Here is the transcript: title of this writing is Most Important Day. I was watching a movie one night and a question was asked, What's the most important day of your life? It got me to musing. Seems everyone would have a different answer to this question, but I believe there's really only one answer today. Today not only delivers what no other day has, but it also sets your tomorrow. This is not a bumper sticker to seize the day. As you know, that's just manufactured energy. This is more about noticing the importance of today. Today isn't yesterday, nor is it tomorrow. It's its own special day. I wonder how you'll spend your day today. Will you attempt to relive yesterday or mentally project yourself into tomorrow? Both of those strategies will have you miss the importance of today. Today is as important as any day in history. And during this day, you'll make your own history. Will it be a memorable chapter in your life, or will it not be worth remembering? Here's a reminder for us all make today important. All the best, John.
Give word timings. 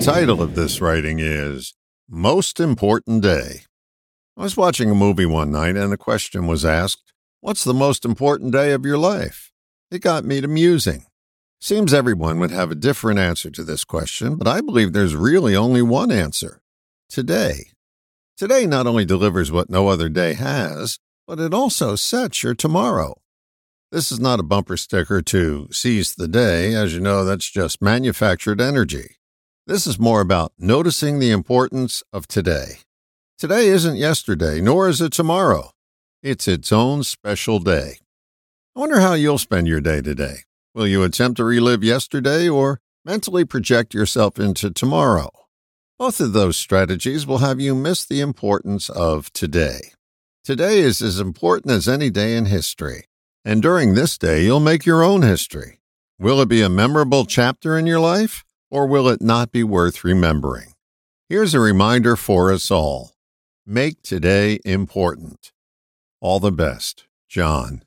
title 0.00 0.40
of 0.40 0.54
this 0.54 0.80
writing 0.80 1.18
is 1.18 1.74
Most 2.08 2.58
Important 2.58 3.22
Day. 3.22 3.64
I 4.34 4.42
was 4.42 4.56
watching 4.56 4.90
a 4.90 4.94
movie 4.94 5.26
one 5.26 5.52
night 5.52 5.76
and 5.76 5.92
a 5.92 5.98
question 5.98 6.46
was 6.46 6.64
asked, 6.64 7.12
What's 7.42 7.64
the 7.64 7.74
most 7.74 8.06
important 8.06 8.50
day 8.50 8.72
of 8.72 8.86
your 8.86 8.96
life? 8.96 9.52
It 9.90 9.98
got 9.98 10.24
me 10.24 10.40
to 10.40 10.48
musing. 10.48 11.04
Seems 11.60 11.92
everyone 11.92 12.40
would 12.40 12.50
have 12.50 12.70
a 12.70 12.74
different 12.76 13.18
answer 13.18 13.50
to 13.50 13.62
this 13.62 13.84
question, 13.84 14.36
but 14.36 14.48
I 14.48 14.62
believe 14.62 14.94
there's 14.94 15.14
really 15.14 15.54
only 15.54 15.82
one 15.82 16.10
answer 16.10 16.62
today. 17.10 17.66
Today 18.38 18.64
not 18.66 18.86
only 18.86 19.04
delivers 19.04 19.52
what 19.52 19.68
no 19.68 19.88
other 19.88 20.08
day 20.08 20.32
has, 20.32 20.98
but 21.26 21.38
it 21.38 21.52
also 21.52 21.94
sets 21.94 22.42
your 22.42 22.54
tomorrow. 22.54 23.20
This 23.92 24.10
is 24.10 24.18
not 24.18 24.40
a 24.40 24.44
bumper 24.44 24.78
sticker 24.78 25.20
to 25.20 25.68
seize 25.72 26.14
the 26.14 26.28
day. 26.28 26.74
As 26.74 26.94
you 26.94 27.00
know, 27.00 27.22
that's 27.22 27.50
just 27.50 27.82
manufactured 27.82 28.62
energy. 28.62 29.18
This 29.70 29.86
is 29.86 30.00
more 30.00 30.20
about 30.20 30.52
noticing 30.58 31.20
the 31.20 31.30
importance 31.30 32.02
of 32.12 32.26
today. 32.26 32.78
Today 33.38 33.68
isn't 33.68 33.94
yesterday, 33.94 34.60
nor 34.60 34.88
is 34.88 35.00
it 35.00 35.12
tomorrow. 35.12 35.70
It's 36.24 36.48
its 36.48 36.72
own 36.72 37.04
special 37.04 37.60
day. 37.60 37.98
I 38.74 38.80
wonder 38.80 38.98
how 38.98 39.12
you'll 39.12 39.38
spend 39.38 39.68
your 39.68 39.80
day 39.80 40.02
today. 40.02 40.38
Will 40.74 40.88
you 40.88 41.04
attempt 41.04 41.36
to 41.36 41.44
relive 41.44 41.84
yesterday 41.84 42.48
or 42.48 42.80
mentally 43.04 43.44
project 43.44 43.94
yourself 43.94 44.40
into 44.40 44.72
tomorrow? 44.72 45.30
Both 46.00 46.18
of 46.18 46.32
those 46.32 46.56
strategies 46.56 47.24
will 47.24 47.38
have 47.38 47.60
you 47.60 47.76
miss 47.76 48.04
the 48.04 48.20
importance 48.20 48.88
of 48.88 49.32
today. 49.32 49.92
Today 50.42 50.80
is 50.80 51.00
as 51.00 51.20
important 51.20 51.70
as 51.70 51.86
any 51.86 52.10
day 52.10 52.36
in 52.36 52.46
history. 52.46 53.04
And 53.44 53.62
during 53.62 53.94
this 53.94 54.18
day, 54.18 54.42
you'll 54.42 54.58
make 54.58 54.84
your 54.84 55.04
own 55.04 55.22
history. 55.22 55.78
Will 56.18 56.40
it 56.40 56.48
be 56.48 56.60
a 56.60 56.68
memorable 56.68 57.24
chapter 57.24 57.78
in 57.78 57.86
your 57.86 58.00
life, 58.00 58.44
or 58.70 58.86
will 58.86 59.08
it 59.08 59.20
not 59.20 59.52
be 59.52 59.64
worth 59.64 60.04
remembering? 60.04 60.74
Here's 61.28 61.54
a 61.54 61.60
reminder 61.60 62.16
for 62.16 62.52
us 62.52 62.70
all 62.70 63.12
make 63.66 64.02
today 64.02 64.58
important. 64.64 65.52
All 66.20 66.40
the 66.40 66.52
best, 66.52 67.04
John. 67.28 67.82